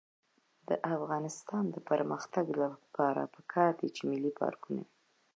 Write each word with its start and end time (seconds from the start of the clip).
د 0.67 0.69
افغانستان 0.95 1.63
د 1.67 1.67
اقتصادي 1.75 1.87
پرمختګ 1.91 2.45
لپاره 2.63 3.21
پکار 3.35 3.71
ده 3.79 3.87
چې 3.95 4.01
ملي 4.11 4.31
پارکونه 4.39 4.81
وي. 4.87 4.91